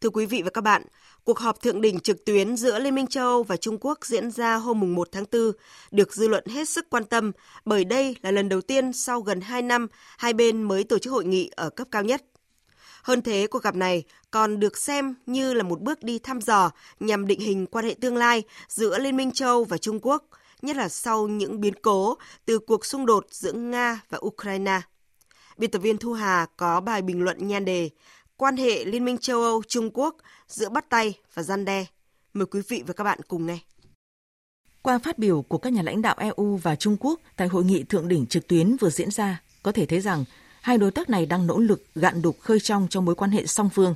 Thưa 0.00 0.10
quý 0.10 0.26
vị 0.26 0.42
và 0.42 0.50
các 0.50 0.60
bạn, 0.60 0.82
cuộc 1.24 1.38
họp 1.38 1.60
thượng 1.60 1.80
đỉnh 1.80 2.00
trực 2.00 2.24
tuyến 2.24 2.56
giữa 2.56 2.78
Liên 2.78 2.94
minh 2.94 3.06
châu 3.06 3.26
Âu 3.26 3.42
và 3.42 3.56
Trung 3.56 3.78
Quốc 3.80 4.06
diễn 4.06 4.30
ra 4.30 4.54
hôm 4.54 4.94
1 4.94 5.08
tháng 5.12 5.24
4 5.32 5.52
được 5.90 6.14
dư 6.14 6.28
luận 6.28 6.44
hết 6.46 6.68
sức 6.68 6.86
quan 6.90 7.04
tâm 7.04 7.32
bởi 7.64 7.84
đây 7.84 8.16
là 8.22 8.30
lần 8.30 8.48
đầu 8.48 8.60
tiên 8.60 8.92
sau 8.92 9.20
gần 9.20 9.40
2 9.40 9.62
năm 9.62 9.86
hai 10.18 10.32
bên 10.32 10.62
mới 10.62 10.84
tổ 10.84 10.98
chức 10.98 11.12
hội 11.12 11.24
nghị 11.24 11.50
ở 11.56 11.70
cấp 11.70 11.88
cao 11.90 12.02
nhất. 12.02 12.24
Hơn 13.02 13.22
thế, 13.22 13.46
cuộc 13.46 13.62
gặp 13.62 13.74
này 13.74 14.04
còn 14.30 14.60
được 14.60 14.76
xem 14.76 15.14
như 15.26 15.54
là 15.54 15.62
một 15.62 15.80
bước 15.80 16.02
đi 16.02 16.18
thăm 16.18 16.40
dò 16.40 16.70
nhằm 17.00 17.26
định 17.26 17.40
hình 17.40 17.66
quan 17.66 17.84
hệ 17.84 17.94
tương 18.00 18.16
lai 18.16 18.42
giữa 18.68 18.98
Liên 18.98 19.16
minh 19.16 19.32
châu 19.32 19.48
Âu 19.48 19.64
và 19.64 19.78
Trung 19.78 19.98
Quốc, 20.02 20.24
nhất 20.62 20.76
là 20.76 20.88
sau 20.88 21.28
những 21.28 21.60
biến 21.60 21.74
cố 21.82 22.16
từ 22.44 22.58
cuộc 22.58 22.86
xung 22.86 23.06
đột 23.06 23.26
giữa 23.30 23.52
Nga 23.52 24.00
và 24.10 24.18
Ukraine. 24.26 24.80
Biên 25.58 25.70
tập 25.70 25.78
viên 25.78 25.98
Thu 25.98 26.12
Hà 26.12 26.46
có 26.56 26.80
bài 26.80 27.02
bình 27.02 27.22
luận 27.22 27.48
nhan 27.48 27.64
đề 27.64 27.90
Quan 28.38 28.56
hệ 28.56 28.84
Liên 28.84 29.04
minh 29.04 29.18
châu 29.18 29.42
Âu 29.42 29.62
Trung 29.68 29.90
Quốc 29.94 30.16
giữa 30.48 30.68
bắt 30.68 30.88
tay 30.88 31.14
và 31.34 31.42
gian 31.42 31.64
đe. 31.64 31.86
Mời 32.34 32.46
quý 32.46 32.60
vị 32.68 32.82
và 32.86 32.94
các 32.94 33.04
bạn 33.04 33.18
cùng 33.28 33.46
nghe. 33.46 33.58
Qua 34.82 34.98
phát 34.98 35.18
biểu 35.18 35.42
của 35.42 35.58
các 35.58 35.72
nhà 35.72 35.82
lãnh 35.82 36.02
đạo 36.02 36.14
EU 36.18 36.56
và 36.56 36.76
Trung 36.76 36.96
Quốc 37.00 37.20
tại 37.36 37.48
hội 37.48 37.64
nghị 37.64 37.82
thượng 37.82 38.08
đỉnh 38.08 38.26
trực 38.26 38.48
tuyến 38.48 38.76
vừa 38.76 38.90
diễn 38.90 39.10
ra, 39.10 39.42
có 39.62 39.72
thể 39.72 39.86
thấy 39.86 40.00
rằng 40.00 40.24
hai 40.60 40.78
đối 40.78 40.90
tác 40.90 41.10
này 41.10 41.26
đang 41.26 41.46
nỗ 41.46 41.58
lực 41.58 41.84
gạn 41.94 42.22
đục 42.22 42.36
khơi 42.40 42.60
trong 42.60 42.86
trong 42.90 43.04
mối 43.04 43.14
quan 43.14 43.30
hệ 43.30 43.46
song 43.46 43.70
phương. 43.74 43.94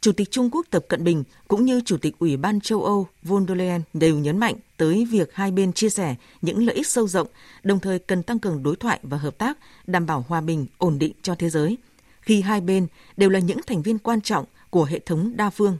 Chủ 0.00 0.12
tịch 0.12 0.30
Trung 0.30 0.50
Quốc 0.52 0.66
Tập 0.70 0.84
Cận 0.88 1.04
Bình 1.04 1.24
cũng 1.48 1.64
như 1.64 1.80
Chủ 1.84 1.96
tịch 1.96 2.14
Ủy 2.18 2.36
ban 2.36 2.60
châu 2.60 2.84
Âu 2.84 3.06
von 3.22 3.46
der 3.48 3.58
Leyen 3.58 3.82
đều 3.94 4.18
nhấn 4.18 4.38
mạnh 4.38 4.54
tới 4.76 5.06
việc 5.10 5.34
hai 5.34 5.50
bên 5.50 5.72
chia 5.72 5.90
sẻ 5.90 6.14
những 6.42 6.66
lợi 6.66 6.76
ích 6.76 6.86
sâu 6.86 7.08
rộng, 7.08 7.28
đồng 7.62 7.80
thời 7.80 7.98
cần 7.98 8.22
tăng 8.22 8.38
cường 8.38 8.62
đối 8.62 8.76
thoại 8.76 9.00
và 9.02 9.16
hợp 9.16 9.38
tác, 9.38 9.58
đảm 9.86 10.06
bảo 10.06 10.24
hòa 10.28 10.40
bình, 10.40 10.66
ổn 10.78 10.98
định 10.98 11.12
cho 11.22 11.34
thế 11.34 11.50
giới, 11.50 11.78
khi 12.22 12.40
hai 12.40 12.60
bên 12.60 12.86
đều 13.16 13.30
là 13.30 13.38
những 13.38 13.60
thành 13.66 13.82
viên 13.82 13.98
quan 13.98 14.20
trọng 14.20 14.44
của 14.70 14.84
hệ 14.84 14.98
thống 14.98 15.36
đa 15.36 15.50
phương. 15.50 15.78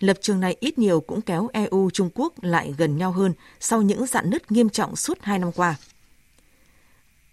Lập 0.00 0.18
trường 0.20 0.40
này 0.40 0.56
ít 0.60 0.78
nhiều 0.78 1.00
cũng 1.00 1.20
kéo 1.20 1.48
EU 1.52 1.90
Trung 1.90 2.10
Quốc 2.14 2.44
lại 2.44 2.74
gần 2.78 2.98
nhau 2.98 3.12
hơn 3.12 3.32
sau 3.60 3.82
những 3.82 4.06
dạn 4.06 4.30
nứt 4.30 4.52
nghiêm 4.52 4.68
trọng 4.68 4.96
suốt 4.96 5.18
hai 5.22 5.38
năm 5.38 5.52
qua. 5.52 5.76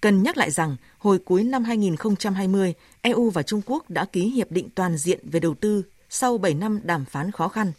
Cần 0.02 0.24
nhắc 0.24 0.38
lại 0.38 0.52
rằng, 0.52 0.76
hồi 0.98 1.20
cuối 1.20 1.44
năm 1.44 1.64
2020, 1.64 2.74
EU 3.02 3.30
và 3.30 3.44
Trung 3.44 3.62
Quốc 3.66 3.90
đã 3.90 4.06
ký 4.06 4.30
hiệp 4.30 4.52
định 4.52 4.70
toàn 4.76 4.98
diện 4.98 5.20
về 5.24 5.40
đầu 5.40 5.54
tư 5.54 5.84
sau 6.10 6.38
7 6.38 6.54
năm 6.54 6.80
đàm 6.84 7.06
phán 7.06 7.32
khó 7.32 7.48
khăn. 7.48 7.72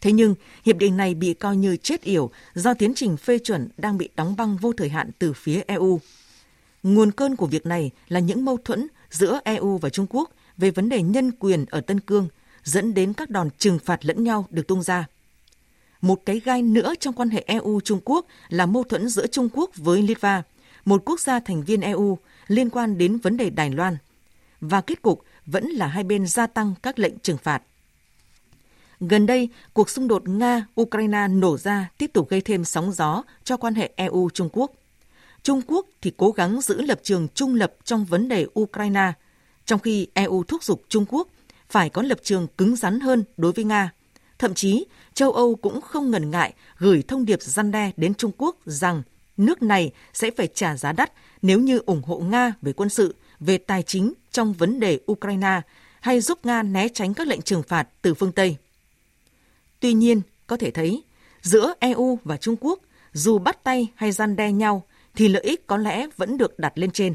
Thế 0.00 0.12
nhưng, 0.12 0.34
hiệp 0.64 0.76
định 0.76 0.96
này 0.96 1.14
bị 1.14 1.34
coi 1.34 1.56
như 1.56 1.76
chết 1.76 2.02
yểu 2.02 2.30
do 2.54 2.74
tiến 2.74 2.92
trình 2.94 3.16
phê 3.16 3.38
chuẩn 3.38 3.68
đang 3.76 3.98
bị 3.98 4.08
đóng 4.16 4.36
băng 4.36 4.56
vô 4.56 4.72
thời 4.72 4.88
hạn 4.88 5.10
từ 5.18 5.32
phía 5.32 5.62
EU. 5.66 6.00
Nguồn 6.82 7.12
cơn 7.12 7.36
của 7.36 7.46
việc 7.46 7.66
này 7.66 7.90
là 8.08 8.20
những 8.20 8.44
mâu 8.44 8.58
thuẫn 8.64 8.86
giữa 9.10 9.40
EU 9.44 9.78
và 9.78 9.90
Trung 9.90 10.06
Quốc 10.10 10.30
về 10.56 10.70
vấn 10.70 10.88
đề 10.88 11.02
nhân 11.02 11.32
quyền 11.32 11.64
ở 11.70 11.80
Tân 11.80 12.00
Cương, 12.00 12.28
dẫn 12.64 12.94
đến 12.94 13.12
các 13.12 13.30
đòn 13.30 13.48
trừng 13.58 13.78
phạt 13.78 14.04
lẫn 14.04 14.24
nhau 14.24 14.46
được 14.50 14.66
tung 14.66 14.82
ra. 14.82 15.06
Một 16.00 16.22
cái 16.26 16.40
gai 16.40 16.62
nữa 16.62 16.94
trong 17.00 17.14
quan 17.14 17.30
hệ 17.30 17.44
EU-Trung 17.46 18.00
Quốc 18.04 18.26
là 18.48 18.66
mâu 18.66 18.84
thuẫn 18.84 19.08
giữa 19.08 19.26
Trung 19.26 19.48
Quốc 19.52 19.70
với 19.76 20.02
Litva, 20.02 20.42
một 20.84 21.02
quốc 21.04 21.20
gia 21.20 21.40
thành 21.40 21.62
viên 21.62 21.80
EU 21.80 22.18
liên 22.46 22.70
quan 22.70 22.98
đến 22.98 23.18
vấn 23.18 23.36
đề 23.36 23.50
Đài 23.50 23.70
Loan. 23.70 23.96
Và 24.60 24.80
kết 24.80 25.02
cục 25.02 25.22
vẫn 25.46 25.66
là 25.66 25.86
hai 25.86 26.04
bên 26.04 26.26
gia 26.26 26.46
tăng 26.46 26.74
các 26.82 26.98
lệnh 26.98 27.18
trừng 27.18 27.38
phạt. 27.38 27.62
Gần 29.00 29.26
đây, 29.26 29.48
cuộc 29.72 29.90
xung 29.90 30.08
đột 30.08 30.24
Nga-Ukraine 30.24 31.38
nổ 31.38 31.58
ra 31.58 31.90
tiếp 31.98 32.10
tục 32.12 32.28
gây 32.28 32.40
thêm 32.40 32.64
sóng 32.64 32.92
gió 32.92 33.22
cho 33.44 33.56
quan 33.56 33.74
hệ 33.74 33.92
EU-Trung 33.96 34.48
Quốc. 34.52 34.72
Trung 35.46 35.62
Quốc 35.66 35.86
thì 36.02 36.12
cố 36.16 36.30
gắng 36.30 36.60
giữ 36.60 36.82
lập 36.82 37.00
trường 37.02 37.28
trung 37.34 37.54
lập 37.54 37.74
trong 37.84 38.04
vấn 38.04 38.28
đề 38.28 38.46
Ukraine, 38.60 39.12
trong 39.66 39.80
khi 39.80 40.08
EU 40.14 40.42
thúc 40.42 40.64
giục 40.64 40.82
Trung 40.88 41.04
Quốc 41.08 41.28
phải 41.68 41.90
có 41.90 42.02
lập 42.02 42.18
trường 42.22 42.46
cứng 42.58 42.76
rắn 42.76 43.00
hơn 43.00 43.24
đối 43.36 43.52
với 43.52 43.64
Nga. 43.64 43.92
Thậm 44.38 44.54
chí, 44.54 44.86
châu 45.14 45.32
Âu 45.32 45.54
cũng 45.54 45.80
không 45.80 46.10
ngần 46.10 46.30
ngại 46.30 46.54
gửi 46.78 47.02
thông 47.08 47.24
điệp 47.24 47.42
răn 47.42 47.70
đe 47.70 47.90
đến 47.96 48.14
Trung 48.14 48.32
Quốc 48.38 48.56
rằng 48.64 49.02
nước 49.36 49.62
này 49.62 49.92
sẽ 50.12 50.30
phải 50.36 50.48
trả 50.54 50.76
giá 50.76 50.92
đắt 50.92 51.12
nếu 51.42 51.60
như 51.60 51.78
ủng 51.86 52.02
hộ 52.02 52.18
Nga 52.18 52.54
về 52.62 52.72
quân 52.72 52.88
sự, 52.88 53.14
về 53.40 53.58
tài 53.58 53.82
chính 53.82 54.12
trong 54.30 54.52
vấn 54.52 54.80
đề 54.80 54.98
Ukraine 55.12 55.60
hay 56.00 56.20
giúp 56.20 56.46
Nga 56.46 56.62
né 56.62 56.88
tránh 56.88 57.14
các 57.14 57.26
lệnh 57.26 57.42
trừng 57.42 57.62
phạt 57.62 57.88
từ 58.02 58.14
phương 58.14 58.32
Tây. 58.32 58.56
Tuy 59.80 59.92
nhiên, 59.92 60.20
có 60.46 60.56
thể 60.56 60.70
thấy, 60.70 61.02
giữa 61.42 61.74
EU 61.80 62.18
và 62.24 62.36
Trung 62.36 62.56
Quốc, 62.60 62.80
dù 63.12 63.38
bắt 63.38 63.64
tay 63.64 63.86
hay 63.94 64.12
gian 64.12 64.36
đe 64.36 64.52
nhau, 64.52 64.82
thì 65.16 65.28
lợi 65.28 65.42
ích 65.42 65.66
có 65.66 65.76
lẽ 65.76 66.06
vẫn 66.16 66.38
được 66.38 66.58
đặt 66.58 66.72
lên 66.78 66.90
trên. 66.90 67.14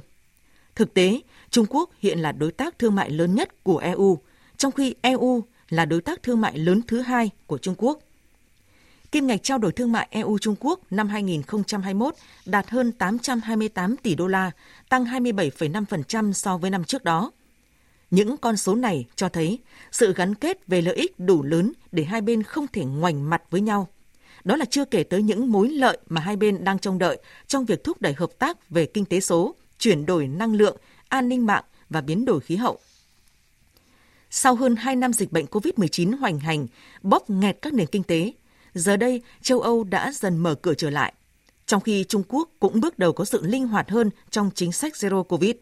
Thực 0.75 0.93
tế, 0.93 1.21
Trung 1.49 1.65
Quốc 1.69 1.89
hiện 1.99 2.19
là 2.19 2.31
đối 2.31 2.51
tác 2.51 2.79
thương 2.79 2.95
mại 2.95 3.09
lớn 3.09 3.35
nhất 3.35 3.63
của 3.63 3.77
EU, 3.77 4.19
trong 4.57 4.71
khi 4.71 4.95
EU 5.01 5.43
là 5.69 5.85
đối 5.85 6.01
tác 6.01 6.23
thương 6.23 6.41
mại 6.41 6.57
lớn 6.57 6.81
thứ 6.87 7.01
hai 7.01 7.29
của 7.47 7.57
Trung 7.57 7.75
Quốc. 7.77 7.99
Kim 9.11 9.27
ngạch 9.27 9.43
trao 9.43 9.57
đổi 9.57 9.71
thương 9.71 9.91
mại 9.91 10.07
EU-Trung 10.11 10.55
Quốc 10.59 10.79
năm 10.91 11.07
2021 11.07 12.15
đạt 12.45 12.69
hơn 12.69 12.91
828 12.91 13.97
tỷ 13.97 14.15
đô 14.15 14.27
la, 14.27 14.51
tăng 14.89 15.05
27,5% 15.05 16.33
so 16.33 16.57
với 16.57 16.69
năm 16.69 16.83
trước 16.83 17.03
đó. 17.03 17.31
Những 18.11 18.37
con 18.37 18.57
số 18.57 18.75
này 18.75 19.05
cho 19.15 19.29
thấy 19.29 19.59
sự 19.91 20.13
gắn 20.13 20.35
kết 20.35 20.67
về 20.67 20.81
lợi 20.81 20.95
ích 20.95 21.19
đủ 21.19 21.43
lớn 21.43 21.73
để 21.91 22.03
hai 22.03 22.21
bên 22.21 22.43
không 22.43 22.67
thể 22.67 22.85
ngoảnh 22.85 23.29
mặt 23.29 23.43
với 23.49 23.61
nhau. 23.61 23.87
Đó 24.43 24.55
là 24.55 24.65
chưa 24.65 24.85
kể 24.85 25.03
tới 25.03 25.21
những 25.21 25.51
mối 25.51 25.69
lợi 25.69 25.97
mà 26.09 26.21
hai 26.21 26.35
bên 26.35 26.63
đang 26.63 26.79
trông 26.79 26.99
đợi 26.99 27.17
trong 27.47 27.65
việc 27.65 27.83
thúc 27.83 28.01
đẩy 28.01 28.13
hợp 28.13 28.29
tác 28.39 28.69
về 28.69 28.85
kinh 28.85 29.05
tế 29.05 29.19
số, 29.19 29.55
chuyển 29.79 30.05
đổi 30.05 30.27
năng 30.27 30.53
lượng, 30.53 30.77
an 31.09 31.29
ninh 31.29 31.45
mạng 31.45 31.63
và 31.89 32.01
biến 32.01 32.25
đổi 32.25 32.39
khí 32.39 32.55
hậu. 32.55 32.79
Sau 34.29 34.55
hơn 34.55 34.75
2 34.75 34.95
năm 34.95 35.13
dịch 35.13 35.31
bệnh 35.31 35.45
COVID-19 35.45 36.17
hoành 36.17 36.39
hành, 36.39 36.67
bóp 37.01 37.29
nghẹt 37.29 37.57
các 37.61 37.73
nền 37.73 37.87
kinh 37.87 38.03
tế, 38.03 38.33
giờ 38.73 38.97
đây 38.97 39.21
châu 39.41 39.61
Âu 39.61 39.83
đã 39.83 40.11
dần 40.11 40.37
mở 40.37 40.55
cửa 40.55 40.73
trở 40.73 40.89
lại, 40.89 41.13
trong 41.65 41.81
khi 41.81 42.03
Trung 42.03 42.23
Quốc 42.27 42.49
cũng 42.59 42.81
bước 42.81 42.99
đầu 42.99 43.13
có 43.13 43.25
sự 43.25 43.41
linh 43.45 43.67
hoạt 43.67 43.89
hơn 43.89 44.09
trong 44.29 44.51
chính 44.55 44.71
sách 44.71 44.93
Zero 44.93 45.23
Covid. 45.23 45.55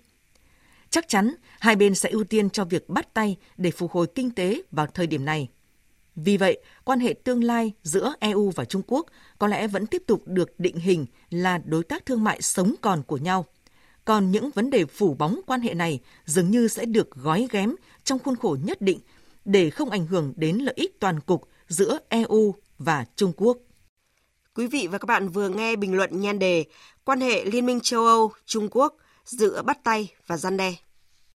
Chắc 0.89 1.07
chắn 1.07 1.35
hai 1.59 1.75
bên 1.75 1.95
sẽ 1.95 2.09
ưu 2.09 2.23
tiên 2.23 2.49
cho 2.49 2.65
việc 2.65 2.89
bắt 2.89 3.13
tay 3.13 3.37
để 3.57 3.71
phục 3.71 3.91
hồi 3.91 4.07
kinh 4.15 4.31
tế 4.31 4.61
vào 4.71 4.87
thời 4.87 5.07
điểm 5.07 5.25
này. 5.25 5.47
Vì 6.23 6.37
vậy, 6.37 6.61
quan 6.83 6.99
hệ 6.99 7.13
tương 7.13 7.43
lai 7.43 7.71
giữa 7.83 8.13
EU 8.19 8.51
và 8.55 8.65
Trung 8.65 8.81
Quốc 8.87 9.05
có 9.39 9.47
lẽ 9.47 9.67
vẫn 9.67 9.85
tiếp 9.85 10.03
tục 10.07 10.23
được 10.25 10.59
định 10.59 10.77
hình 10.77 11.05
là 11.29 11.57
đối 11.57 11.83
tác 11.83 12.05
thương 12.05 12.23
mại 12.23 12.41
sống 12.41 12.75
còn 12.81 13.03
của 13.03 13.17
nhau. 13.17 13.45
Còn 14.05 14.31
những 14.31 14.49
vấn 14.51 14.69
đề 14.69 14.85
phủ 14.85 15.13
bóng 15.13 15.41
quan 15.47 15.61
hệ 15.61 15.73
này 15.73 15.99
dường 16.25 16.51
như 16.51 16.67
sẽ 16.67 16.85
được 16.85 17.11
gói 17.11 17.47
ghém 17.51 17.75
trong 18.03 18.19
khuôn 18.19 18.35
khổ 18.35 18.57
nhất 18.63 18.81
định 18.81 18.99
để 19.45 19.69
không 19.69 19.89
ảnh 19.89 20.07
hưởng 20.07 20.33
đến 20.35 20.57
lợi 20.57 20.73
ích 20.77 20.99
toàn 20.99 21.19
cục 21.19 21.47
giữa 21.67 21.99
EU 22.09 22.55
và 22.77 23.05
Trung 23.15 23.33
Quốc. 23.37 23.57
Quý 24.55 24.67
vị 24.67 24.87
và 24.87 24.97
các 24.97 25.05
bạn 25.05 25.29
vừa 25.29 25.49
nghe 25.49 25.75
bình 25.75 25.93
luận 25.93 26.21
nhan 26.21 26.39
đề 26.39 26.65
Quan 27.03 27.21
hệ 27.21 27.45
Liên 27.45 27.65
minh 27.65 27.79
châu 27.83 28.05
Âu-Trung 28.05 28.67
Quốc 28.71 28.95
giữa 29.25 29.61
bắt 29.61 29.83
tay 29.83 30.13
và 30.27 30.37
gian 30.37 30.57
đe. 30.57 30.75